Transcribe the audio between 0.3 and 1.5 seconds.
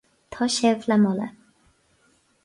Tá sibh le moladh.